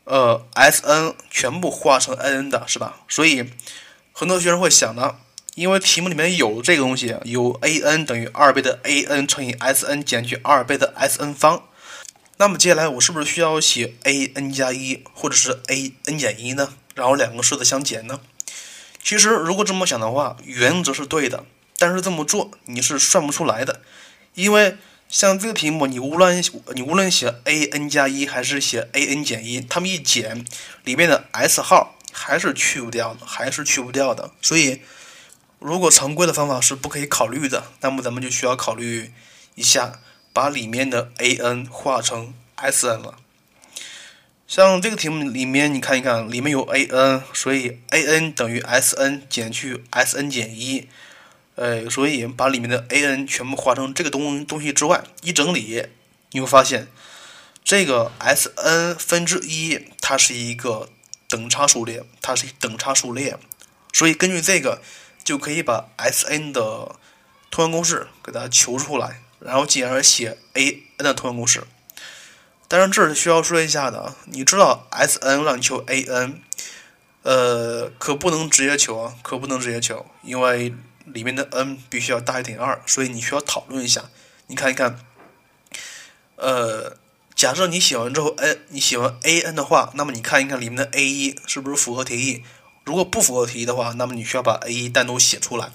[0.04, 3.02] 呃 s n 全部化成 a n 的，是吧？
[3.08, 3.50] 所以
[4.12, 5.18] 很多学生会想呢。
[5.56, 11.64] 因为题目里面有这个东西，有 a n 等于二倍的 a n 乘以 s n 减去二倍的 s n 方，
[12.38, 16.74] 那么接下来我是不是需要写 a n 加一或者是 a n 减一呢？
[16.96, 18.22] 然后两个式子相减呢？
[19.04, 21.44] 其实如果这么想的话，原则是对的，
[21.78, 23.82] 但是这么做你是算不出来的，
[24.36, 24.78] 因为
[25.12, 26.44] 像这个题目，你无论
[26.74, 30.44] 你无论写 a n 加一还是写 a n 减一，它们一减，
[30.84, 34.82] 里面的 s 号还是去不掉的，还是去不掉的，所以。
[35.64, 39.14] 如果常规的方法是不可以考虑的，那么咱们就需要考虑
[39.54, 40.00] 一下，
[40.34, 43.20] 把里面的 a n 化成 s n 了。
[44.48, 50.88] 像这个题目里面，你看一看，里面有 a n，所以 a n 等于 s n 减去 s n 减一，
[51.56, 55.86] 呃，所以把里面的 a n 全部化成这个东东西之外，一整理，
[56.32, 56.88] 你会发现
[57.64, 60.90] 这个 s n 分之一，它是一个
[61.30, 63.38] 等差数列，它是等差数列，
[63.94, 64.82] 所以根据这个。
[65.24, 66.96] 就可以把 S n 的
[67.52, 71.64] 通项公式给它求出来，然后进而写 A n 的通项公式。
[72.68, 76.42] 当然，这是需要说一下的，你知道 S n 让你求 A n，
[77.22, 80.74] 呃，可不能直接求啊，可不能直接求，因为
[81.06, 84.10] 里面的 n 必须要大于等于二，所以你需要讨论一下。
[84.48, 85.00] 你看一看，
[86.36, 86.98] 呃，
[87.36, 92.44] 假设你写完之后，n 你写完 A n 的话，那么你看一看里面的 A 一是不是符合题意？
[92.84, 95.72] 如果不符合题意的话，那么你需要把 a 一单独写出来。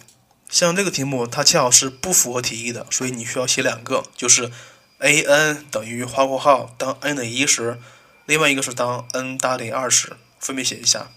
[0.49, 4.53] 像这个题目，它恰好是不符合题意的，所以你需要写两个，就是
[4.99, 7.81] a n 等于花括号当 n 等于一时，
[8.27, 11.11] 另外一个是当 n 大于二时，分别写一下。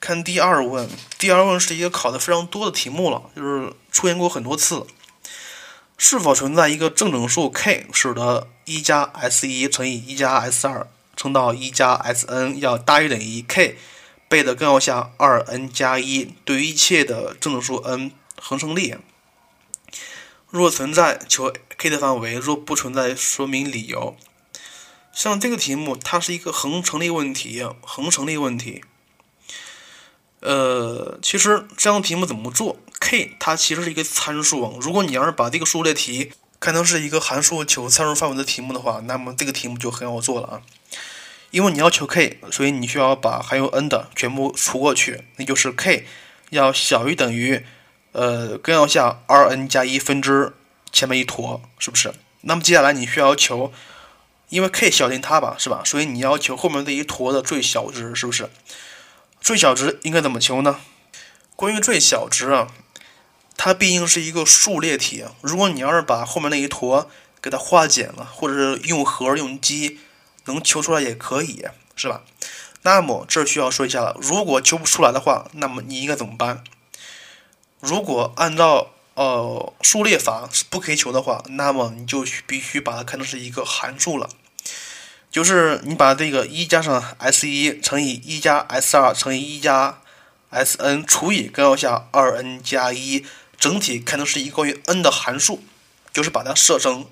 [0.00, 4.86] 看第二问，第二问是一个考的非常多的题目了，就是出现过很多次。
[5.98, 13.76] 是否存在一个正整数 k，使得一加 s 一乘以一加 s 二乘到一加 s n 要大于等于 k？
[14.26, 18.10] 倍的根号下二 n 加一对于一切的正整数 n
[18.40, 18.94] 恒成立。
[20.48, 24.16] 若存在，求 k 的范围；若不存在，说明理由。
[25.12, 28.82] 像这个题目，它是一个恒成立问题，恒成立问题。
[30.40, 34.78] 呃，其实这样的题目怎么做？k 它其实是一个参数。
[34.80, 40.62] 如果你要是把这个数列题看成是一个函数求参数范围的题目的话，那么这个题目就很好做了啊。
[41.50, 46.06] 因为你要求 k，所以你需要把含有 n 的全部除过去，那就是 k
[46.50, 47.64] 要小于等于
[48.12, 50.54] 呃根号下二 n 加一分之
[50.92, 52.14] 前面一坨，是不是？
[52.42, 53.72] 那么接下来你需要求，
[54.48, 55.82] 因为 k 小于它吧，是吧？
[55.84, 58.48] 所以你要求后面这一坨的最小值，是不是？
[59.40, 60.80] 最小值应该怎么求呢？
[61.56, 62.68] 关于最小值啊，
[63.56, 67.10] 它毕竟是一个数列题，如果你要是把后面那一坨
[67.42, 69.98] 给它化简了，或者是用和用积。
[70.46, 72.22] 能求出来也可以，是吧？
[72.82, 74.16] 那么这需要说一下了。
[74.20, 76.64] 如果求不出来的话，那么你应该怎么办？
[77.78, 84.30] 如果按照呃数列法是不可以求的话，那么你就必须把它看成是一个函数了。
[85.30, 90.00] 就是你把这个一加上 s 一乘以一加 s 二乘以一加
[90.50, 93.24] s n 除以根号下二 n 加一，
[93.58, 95.62] 整体看成是一个关于 n 的函数，
[96.12, 97.06] 就是把它设成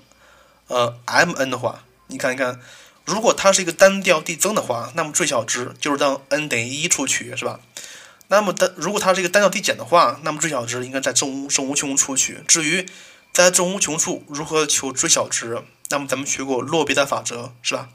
[0.67, 2.59] 呃 m n 的话，你看一看。
[3.05, 7.59] 如果它是一个单调递增的话，那么最小值就是当 n 等于一处取，是吧？
[8.27, 12.43] 那么单如果它是一个单调递减的话，那么最小值应该在正无正无穷处取。
[12.47, 12.85] 至于
[13.33, 17.89] 在正无穷处如何求最小值，那么咱们学过洛必达法则，是吧？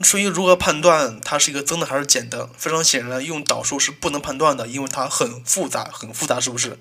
[0.00, 2.48] 所以如何判断它是一个增的还是减的？
[2.56, 6.78] 非常显然，用导数是不能判断的，因为它很复杂，很复杂，是不是？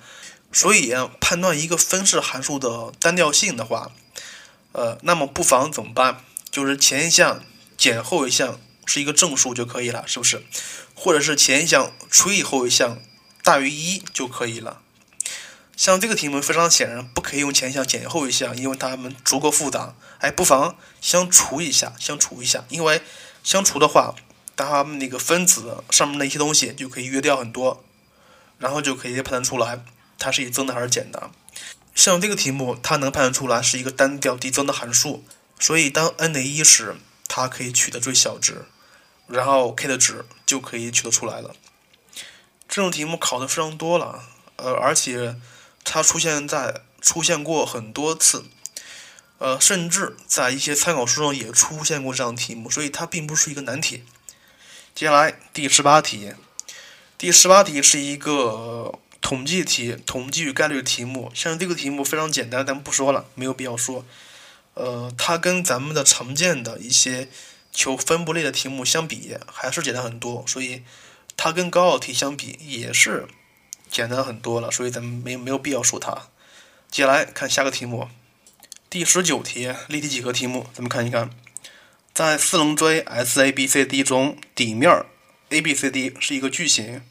[0.51, 3.91] 所以判断一个分式函数的单调性的话，
[4.71, 6.23] 呃，那么不妨怎么办？
[6.49, 7.43] 就是前一项
[7.75, 10.43] 减后一项是一个正数就可以了，是不是？
[10.95, 12.99] 或者是前一项除以后一项
[13.43, 14.81] 大于一就可以了。
[15.77, 19.93] 像这个题目非常显然不可以用前一项减后一项，因为它们足够复杂。
[20.17, 23.03] 哎，不妨相除一下，相除一下，因为
[23.43, 24.15] 相除的话，
[24.55, 27.85] 它们那个分子上面那些东西就可以约掉很多，
[28.57, 29.85] 然后就可以判断出来
[30.17, 31.29] 它是以增的还是减的。
[31.93, 35.23] 像这个题目，它能判断出来是一个单调递增的函数。
[35.59, 36.95] 所以，当 n 等于一时，
[37.27, 38.65] 它可以取得最小值，
[39.27, 41.55] 然后 k 的值就可以取得出来了。
[42.67, 44.23] 这种题目考的非常多了，
[44.57, 45.35] 呃，而且
[45.89, 48.45] 它出现在出现过很多次，
[49.37, 54.03] 呃，甚至在一些参考书上也出现过这样的题目，所以它并不是一个难题。
[54.93, 56.33] 接下来第十八题，
[57.17, 61.31] 第十八题是一个统计题，统计与概率题目。
[61.33, 64.05] 像这个题目非常简单，咱们不说了，没有必要说。
[64.73, 67.29] 呃，它跟咱们的常见的一些
[67.71, 70.43] 求分布类的题目相比，还是简单很多。
[70.45, 70.83] 所以
[71.35, 73.27] 它跟高考题相比也是
[73.89, 74.71] 简单很多了。
[74.71, 76.29] 所以咱们没没有必要说它。
[76.89, 78.09] 接下来看下个题目，
[78.89, 81.29] 第十九题立体几何题目，咱们看一看。
[82.13, 85.05] 在四棱锥 SABCD 中，底面
[85.49, 87.03] ABCD 是一个矩形，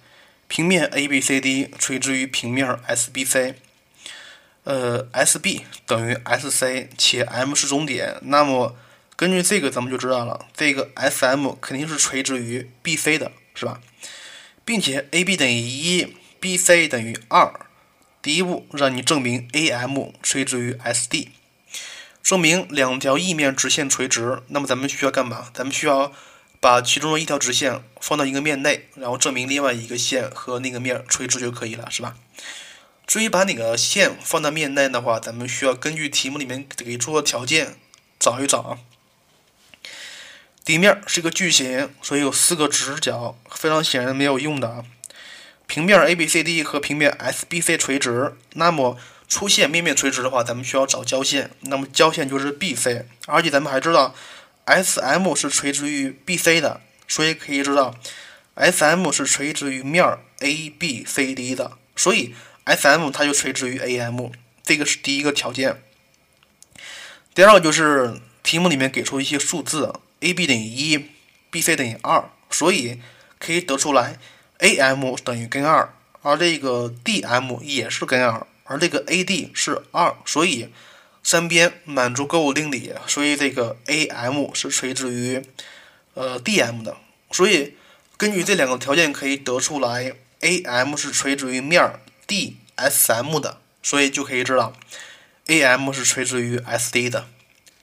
[0.49, 3.55] 平面 ABCD 垂直于平面 SBC，
[4.65, 8.17] 呃，SB 等于 SC，且 M 是中点。
[8.23, 8.75] 那么
[9.15, 13.81] 根据这个，咱们就知道了，这个 SM 肯定是垂直于 BC 的，是吧？
[14.65, 17.53] 并且 AB 等于一，BC 等于二。
[18.23, 21.29] 第一步，让你证明 AM 垂直于 SD。
[22.23, 25.49] 说明两条异面直线垂直，那么咱们需要干嘛？
[25.55, 26.13] 咱们需要
[26.59, 32.17] 把其中的一条直线放到一个面内，然后证明另外一个线和那个面垂直就可以了，是吧？
[33.07, 37.77] 至于把哪个线放到面内的话，咱们需要根据题目里面给出的条件
[38.19, 38.79] 找一找啊。
[40.65, 44.85] 底面是一个矩形，所以有四个直角，非常显然没有用的啊。
[45.67, 48.99] 平面 ABCD 和平面 SBC 垂直，那么。
[49.29, 54.15] 出现面面垂直的话，咱们需要找交线，那么交线就是 BC，而且咱们还知道
[54.67, 57.97] SM 是垂直于 BC 的，所以可以知道
[58.55, 64.31] SM 是垂直于面 ABCD 的，所以 SM 它就垂直于 AM，
[64.63, 65.83] 这个是第一个条件。
[67.35, 71.05] 第二个就是题目里面给出一些数字，AB 等于一
[71.51, 73.01] ，BC 等于二，所以
[73.41, 74.21] 可以得出来
[74.59, 75.93] AM 等于根二，
[76.23, 78.47] 而这个 DM 也是根二。
[78.69, 80.69] 而这个 AD 是二，所以
[81.23, 85.41] 三边满足勾股定理，所以这个 AM 是垂直于
[86.15, 86.97] 呃 DM 的。
[87.31, 87.77] 所以
[88.17, 94.73] 根据这两个条件可以得出来，AM 是垂直于面 DSM 的，所以就可以知道
[95.47, 97.29] AM 是垂直于 SD 的。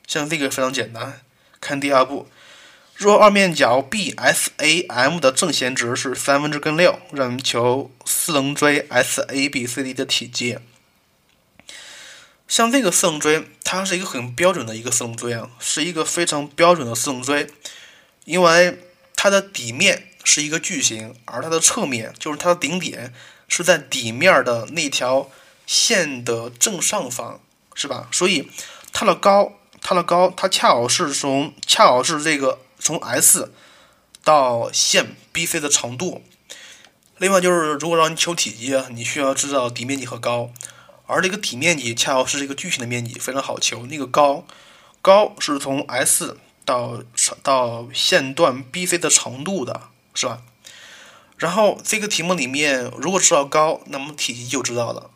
[0.05, 1.21] 像这个非常简单，
[1.62, 2.27] 看第二步。
[3.04, 10.58] 若二面角 BSAM 的正弦值是三分之根六，让我们求四棱锥 SABCD 的体积。
[12.48, 17.50] 像这个四棱锥，它是一个很标准的一个四棱锥啊，是一个非常标准的四棱锥，
[18.24, 18.80] 因为
[19.18, 23.13] 它的底面是一个矩形，而它的侧面就是它的顶点
[23.50, 25.30] 是在底面的那条
[25.68, 27.42] 线的正上方，
[27.76, 28.08] 是吧？
[28.13, 28.50] 所以
[28.94, 33.54] 它的高，它的高，它恰好是从恰好是这个从 S
[34.26, 36.22] 到线 BC 的长度。
[37.17, 40.52] 另外就是，如果让你求体积，你需要知道底面积和高。
[41.08, 43.86] 而这个底面积恰好是这个矩形的面积，非常好求。
[43.86, 44.46] 那个高，
[45.02, 47.02] 高是从 S 到
[47.41, 50.41] 到线段 BC 的长度的，是吧？
[51.38, 55.10] 然后这个题目里面，如果知道高，那么体积就知道了。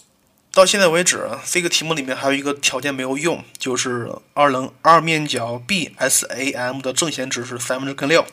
[0.57, 8.25] 到现在为止，这个题目里面还有一个条件没有用，就是二棱二面角 BSAM 的正弦值是三分之根六。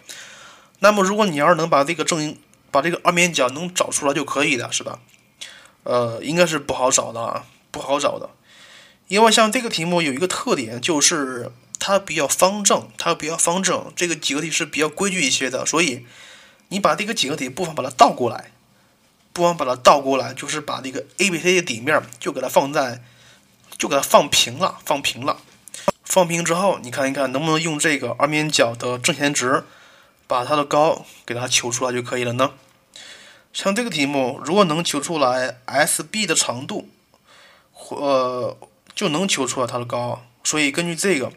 [0.79, 2.35] 那么如果你要是能把这个正
[2.71, 5.01] 把这个二面角能找出来就可以了，是吧？
[5.83, 8.31] 呃，应该是不好找的啊，不好找的，
[9.09, 16.07] 因为像这个题目有一个特点，就是它比较方正，它比较方正，这个几何体是比较规矩一些的，所以
[16.69, 18.51] 你把这个几何体不妨把它倒过来，
[19.35, 23.03] 不妨把它倒过来，就是把那个 A、B、C 的底面就给它放在，
[23.77, 25.39] 就给它放平了，放平了，
[26.05, 29.65] 放平之后，你看一看能不能用这个二面角的正弦值，
[30.29, 32.53] 把它的高给它求出来就可以了呢？
[33.53, 36.89] 像这个题目，如果能求出来 SB 的长度，
[37.89, 38.57] 呃，
[38.95, 40.25] 就能求出来它的高。
[40.45, 41.33] 所以根据这个，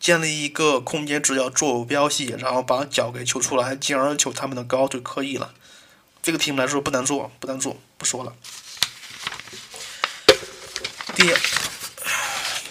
[0.00, 5.52] 建立一个空间直角坐标系，然后把角给求出来，进而求它们的高就可以了。
[6.28, 8.34] 这个题目来说不难做，不难做，不说了。
[11.16, 11.34] 第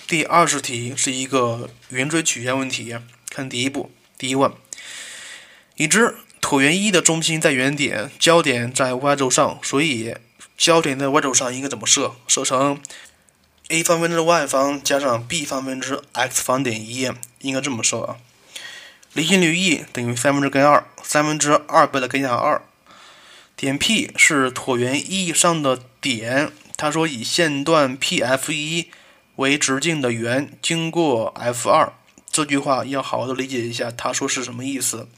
[0.08, 2.96] 第二十题是一个圆锥曲线问题，
[3.32, 4.54] 看第一步，第一问，
[5.74, 6.18] 已知。
[6.40, 10.16] 椭圆一的中心在原点，焦点在 y 轴上，所以
[10.56, 12.14] 焦点在 y 轴上应该怎么设？
[12.28, 12.80] 设成
[13.70, 18.18] a 方分之 y 方加上 b 方分之 x 方点一，应该这么设啊。
[19.14, 22.62] 离心率 E 等于三分之根二，三分之二倍的根号二。
[23.58, 28.92] 点 P 是椭圆一上的点，他说以线段 PF 一
[29.38, 31.92] 为直径的圆经过 F 二，
[32.30, 35.10] 这句话要好好的理解一下，他说是什么意思？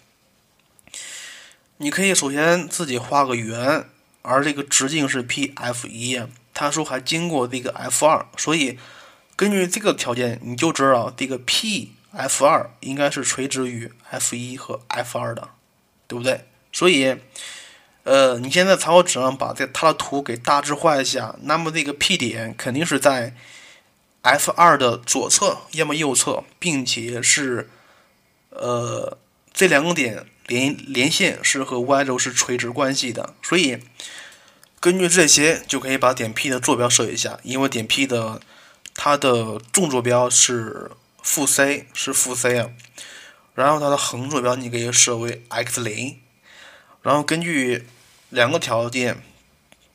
[1.78, 3.86] 你可以首先自己画个圆，
[4.22, 6.22] 而这个直径是 P F 一，
[6.54, 8.80] 他说还经过这个 F 二，所以
[9.36, 15.50] 根据这个条件，你就知道这个 P F 二应该是垂直于 F 一和 F 二的，
[16.08, 16.46] 对不对？
[16.72, 17.18] 所以，
[18.04, 23.36] 呃，你现在草稿纸上把这它的图给大致画一下，那么这个 P 点肯定是在
[24.22, 27.70] F 二的左侧，要么右侧，并且是，
[28.50, 29.18] 呃，
[29.54, 33.80] 这两个点连连线是和 Y 轴是垂直关系的，所以
[34.80, 38.42] 根据这些就可以把点 P 的坐标设一下，因为点 P 的
[38.96, 40.92] 它的纵坐标是
[41.22, 42.70] 负 c，是负 c 啊，
[43.54, 46.18] 然后它的横坐标你可以设为 x 零，
[47.02, 47.86] 然后根据
[48.30, 49.22] 两个条件。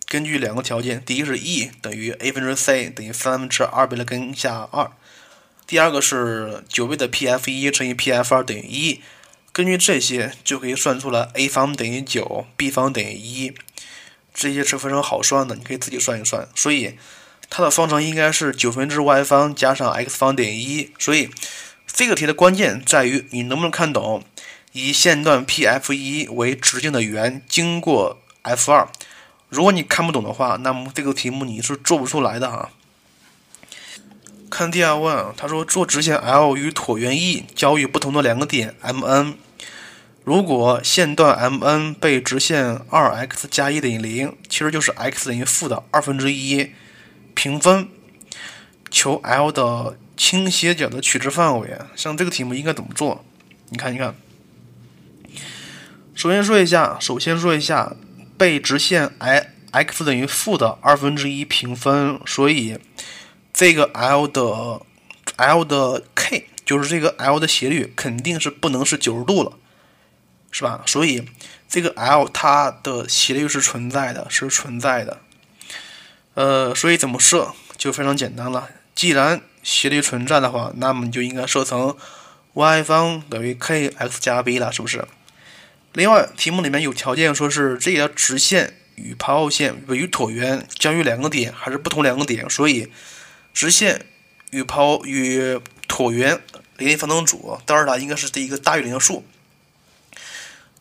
[0.07, 4.92] 根据两个条件，第一是 e 等于 a 分之 c 等于三分之二倍的根下二，
[5.66, 9.00] 第二个是九倍的 p f 一乘以 p f 二等于一。
[9.50, 13.55] 根据这些就可以算出来 a 方等于九，b 方等于一，
[14.32, 16.46] 这些是非常好算的，你可以自己算一算。
[16.55, 16.96] 所以
[17.50, 20.92] 它的方程应该是九分之 y 方加上 x 方等于一。
[20.98, 21.28] 所以
[21.86, 24.22] 这个题的关键在于你能不能看懂，
[24.77, 28.89] 以线段 p f 一为直径的圆经过 f 二。
[29.49, 32.70] 如果你看不懂的话，那么这个题目你是做不出来的哈。
[34.51, 39.35] 看第二问，他说做直线 L 与椭圆 E 交于不同的两个点 M N，
[40.25, 46.72] 如果线段 M N 被直线 2x 加一等于0，其实就是 x 等于负的二分之一
[47.35, 47.89] 平分，
[48.91, 51.79] 求 L 的倾斜角的取值范围。
[51.95, 53.25] 像这个题目应该怎么做？
[53.68, 54.12] 你看你看。
[56.15, 57.95] 首先说一下，首先说一下。
[58.37, 62.77] 被直线 i x 等于负的二分之一平分，所以
[63.53, 64.81] 这个 l 的
[65.37, 69.53] l 的 k 就是这个 l 的斜率肯定是不能是九十度了，
[70.51, 70.83] 是吧？
[70.85, 71.25] 所以
[71.69, 75.21] 这个 l 它的斜率是存在的，是存在的。
[76.35, 78.69] 呃，所以怎么设就非常简单了。
[78.97, 81.97] 既然斜率存在的话，那么你就应该设成
[82.55, 85.07] y 方等于 k x 加 b 了，是不是？
[85.95, 92.90] 另外，题目里面有条件说是这条直线与抛物线与椭圆交于两个点还是不同两个点，所以
[93.53, 94.05] 直线
[94.51, 96.40] 与抛与椭圆
[96.78, 99.24] 联立方程组，当然了，应该是这一个大于零的数。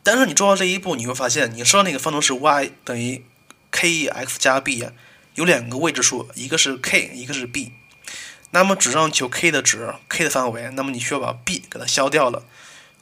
[0.02, 3.24] 但是你做到这一步，你会发现你设那个方程式 y 等于
[3.70, 4.84] kx 加 b
[5.36, 7.72] 有两个未知数，一个是 k，一个是 b。
[8.50, 12.44] 那么只让求 k 的值，k 的范围，那么你需要把 b 给它消掉了。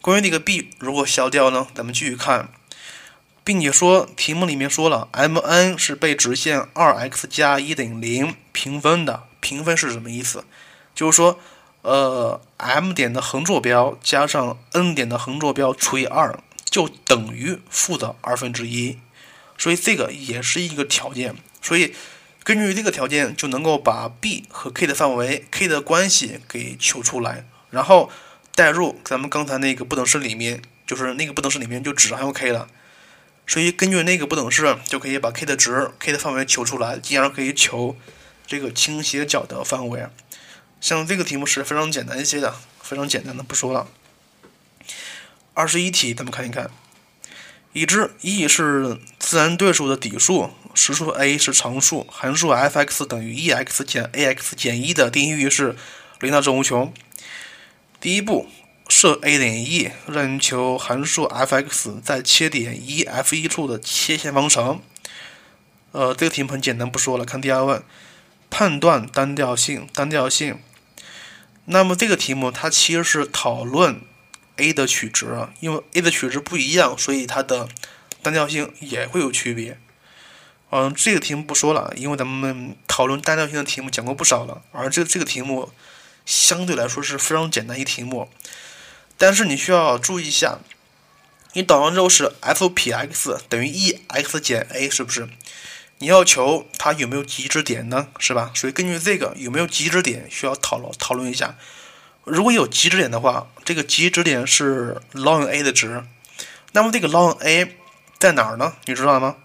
[0.03, 1.69] 关于这个 b 如果消掉呢？
[1.77, 2.49] 咱们继续看，
[3.45, 9.23] 并且说题目里面说了，M n 是被直线 2x 加1等于0平分的。
[9.39, 10.45] 平分是什么意思？
[10.93, 11.39] 就是说，
[11.83, 16.35] 呃，M 点的横坐标加上 n 点的横坐标除以2，
[16.65, 18.99] 就等于负的二分之一。
[19.57, 21.37] 所以这个也是一个条件。
[21.61, 21.95] 所以
[22.43, 28.11] 根据这个条件，就能够把 b 和 k 的范围、k 的关系给求出来，然后。
[28.55, 32.69] 代入咱们刚才那个不等式里面，就是那个不等式里面就只含有 k 了，
[33.47, 37.97] 所以根据那个不等式就可以把 k 的值、k 的范围求出来，进而可以求
[38.47, 40.07] 这个倾斜角的范围。
[40.81, 43.89] 像这个题目是非常简单一些的，非常简单的不说了。
[45.55, 46.71] 二十一题，咱们看一看，
[47.73, 55.77] 已知 e 是自然对数的底数，实数 a 是常数，函数 f(x) 等于 e(x) 减 a(x) 减一的定义域是
[56.21, 56.93] 零到正无穷。
[58.03, 58.49] 第一步，
[58.89, 64.83] 设 a 等于 e，让你求函数 f(x) 在切点 e f 一处的切线方程。
[65.93, 67.25] 呃，这个题目很简单，不说了。
[67.25, 67.81] 看第二问，
[68.51, 70.59] 判断单调性，单调性。
[71.67, 74.01] 那么这个题目它其实是讨论
[74.57, 77.69] a 的取值，因为 a 的取值不一样，所以它的
[78.21, 79.79] 单调性也会有区别。
[80.71, 85.71] 嗯，这个题目不说了，因为咱们讨论单调性的题目讲过不少了，而这这个题目。
[86.25, 88.29] 相对来说是非常简单一题目，
[89.19, 90.59] 但是你需要注意一下，
[91.53, 95.29] 你导完之后是 f 撇 x 等于 e x 减 a，是不是？
[95.99, 98.09] 你要求它有没有极值点呢？
[98.19, 98.51] 是吧？
[98.55, 101.57] 所以根据这个有没有极值点需要讨论讨论一下。
[102.25, 106.05] 如果有极值点的话，这个极值点是 ln a 的值，
[106.73, 107.77] 那么这个 ln a
[108.19, 108.75] 在哪儿呢？
[108.87, 109.37] 你知道吗？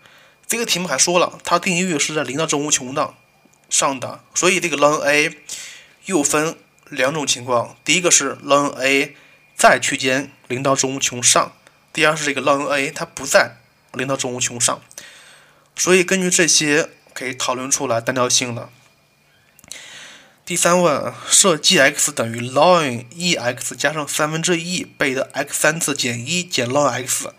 [0.47, 3.13] 这个题目还说了，它定义域是在零到正无穷的
[3.69, 5.38] 上的，所以这个 ln a
[6.05, 6.57] 又分。
[6.90, 9.16] 两种情况，第一个是 ln a
[9.56, 11.54] 在区间零到正无穷上，
[11.92, 13.58] 第二是这个 ln a 它不在
[13.94, 14.82] 零到正无穷上，
[15.76, 18.70] 所以根据这些可以讨论出来单调性了。
[20.46, 27.34] 第三问，设 g(x) 等于 ln e(x) 加上三分之一倍的 x 三次减一减 ln x，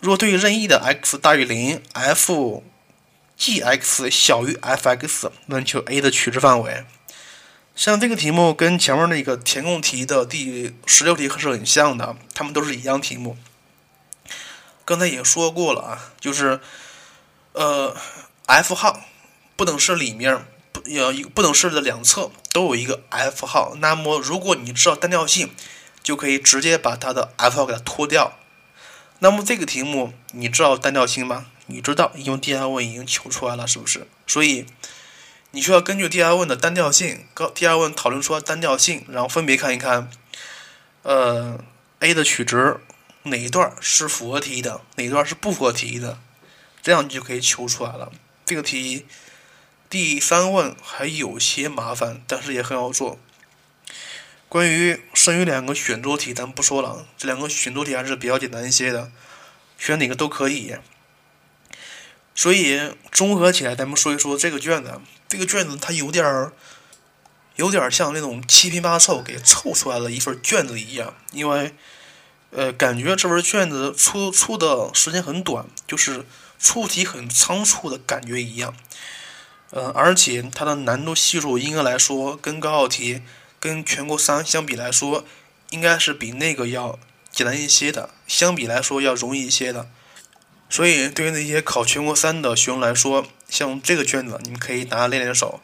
[0.00, 2.64] 若对于任意的 x 大于零，f
[3.36, 6.86] g(x) 小于 f(x)，能求 a 的取值范围。
[7.76, 13.36] 像这个题目跟前面那个填空题的第十六题是很像的，它们都是一样题目。
[14.86, 16.58] 刚才也说过了啊，就是
[17.52, 17.94] 呃
[18.46, 19.02] ，F 号
[19.56, 23.74] 不等式里面不要一不等式的两侧都有一个 F 号。
[23.78, 25.50] 那么如果你知道单调性，
[26.02, 28.38] 就可以直接把它的 F 号给它脱掉。
[29.18, 31.46] 那么这个题目你知道单调性吗？
[31.66, 34.06] 你知道，因为第二问已经求出来了，是不是？
[34.26, 34.64] 所以
[35.52, 40.10] 你需要根据第二问的单调性，高第二问讨论出单调性，然后分别看一看，
[41.02, 41.58] 呃
[42.00, 42.78] ，A 的取值
[43.22, 46.18] 哪一段是符合题意的，哪一段是不符合题意的，
[46.82, 48.12] 这样你就可以求出来了。
[48.44, 49.06] 这个题
[49.88, 53.18] 第三问还有些麻烦，但是也很好做。
[54.48, 59.10] 关于剩余两个选择题，咱不说了，这两个选择题还是比较简单一些的，
[59.78, 60.76] 选哪个都可以。
[62.36, 65.00] 所以综合起来，咱们说一说这个卷子。
[65.26, 66.52] 这个卷子它有点儿，
[67.56, 71.74] 有点儿像那种七拼八凑给凑出来的一份卷子一样，因为，
[72.50, 76.24] 呃，感觉这份卷子出出的时间很短，就是
[76.60, 78.72] 出题很仓促的感觉一样。
[79.70, 83.22] 呃，而且它的难度系数应该来说，跟高考题。
[83.58, 85.24] 跟全国三相比来说，
[85.70, 86.98] 应该是比那个要
[87.32, 89.88] 简单一些的，相比来说要容易一些的。
[90.68, 95.60] 所以对于那些考全国三的学生来说，像这个卷子，你们可以拿练练手。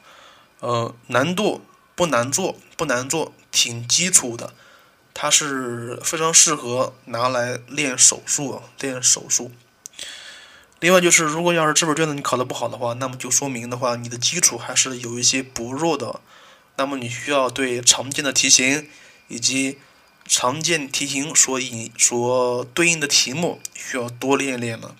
[0.60, 1.64] 呃，难度
[1.96, 4.54] 不难做，不难做，挺基础的，
[5.12, 9.50] 它是非常适合拿来练手速，练手速。
[10.78, 16.20] 另外就是，如果要是这本卷子你考的不好的话，那么就说明的话，你的基础还是有一些薄弱的。
[16.76, 18.88] 那么你需要对常见的题型
[19.28, 19.78] 以及
[20.34, 24.96] 常见题型所引所对应的题目需要多练练了。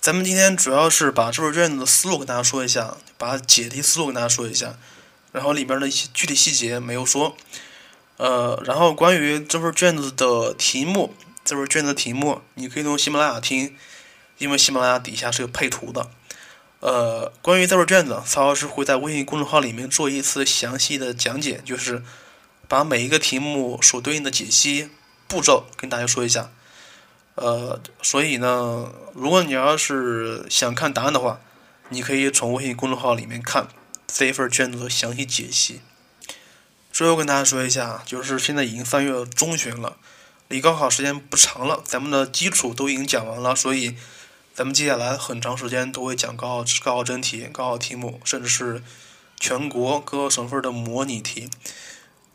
[0.00, 4.76] 咱们今天主要是把这份卷子的思路跟大家说一下，把解题思路跟大家说一下，
[5.32, 7.36] 然后里边的一些具体细节没有说。
[8.16, 13.76] 呃，然后关于这份卷子的题目，这份卷子的题目你可以从喜马拉雅听，
[14.38, 16.08] 因为喜马拉雅底下是有配图的。
[16.78, 22.02] 呃，关于这份卷子，曹老师会在微信公众号里面做一次详细的讲解，就是
[22.70, 24.90] 把每一个题目所对应的解析
[25.26, 26.52] 步骤跟大家说一下。
[27.34, 31.40] 呃，所以呢，如果你要是想看答案的话，
[31.88, 33.66] 你可以从微信公众号里面看
[34.06, 35.80] 这一份卷子的详细解析。
[36.92, 39.96] 最后跟大家说一下，就是现在已经三月中旬了，
[40.46, 43.96] 离高考时间不长了，咱们的基础都已经讲完了，所以。
[44.52, 48.82] 咱们接下来很长时间都会讲高考、高考真题、高考题目，甚至是
[49.38, 51.48] 全国各个省份的模拟题。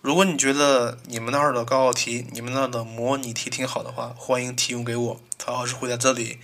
[0.06, 6.38] 如果你觉得你们那儿的高考题、你们那儿的模拟题挺好的话，欢迎提供给我，曹老师会在这里。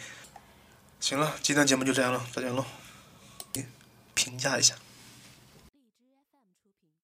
[1.00, 2.66] 行了，今天节目就这样了，再见喽。
[4.16, 4.74] 评价一下。